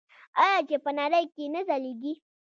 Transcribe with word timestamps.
آیا 0.43 0.59
چې 0.69 0.77
په 0.85 0.91
نړۍ 0.99 1.25
کې 1.35 1.45
نه 1.53 1.61
ځلیږي؟ 1.67 2.13